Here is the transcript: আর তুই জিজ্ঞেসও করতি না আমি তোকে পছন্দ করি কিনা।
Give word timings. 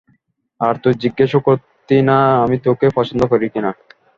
আর 0.61 0.73
তুই 0.83 0.93
জিজ্ঞেসও 1.03 1.39
করতি 1.47 1.97
না 2.09 2.17
আমি 2.43 2.57
তোকে 2.65 2.87
পছন্দ 2.97 3.21
করি 3.31 3.47
কিনা। 3.53 3.71